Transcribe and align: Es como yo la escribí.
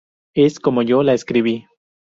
Es 0.33 0.59
como 0.59 0.81
yo 0.81 1.03
la 1.03 1.13
escribí. 1.13 1.67